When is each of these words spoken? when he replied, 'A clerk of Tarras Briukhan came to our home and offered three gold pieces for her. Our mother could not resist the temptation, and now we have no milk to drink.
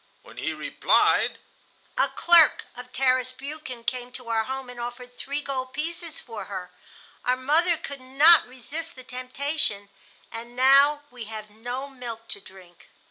when 0.23 0.37
he 0.37 0.51
replied, 0.51 1.37
'A 1.95 2.09
clerk 2.15 2.65
of 2.75 2.91
Tarras 2.91 3.31
Briukhan 3.31 3.85
came 3.85 4.11
to 4.13 4.29
our 4.29 4.45
home 4.45 4.67
and 4.67 4.79
offered 4.79 5.15
three 5.15 5.41
gold 5.43 5.73
pieces 5.73 6.19
for 6.19 6.45
her. 6.45 6.71
Our 7.23 7.37
mother 7.37 7.77
could 7.77 8.01
not 8.01 8.47
resist 8.47 8.95
the 8.95 9.03
temptation, 9.03 9.89
and 10.31 10.55
now 10.55 11.03
we 11.11 11.25
have 11.25 11.51
no 11.51 11.87
milk 11.87 12.27
to 12.29 12.41
drink. 12.41 12.89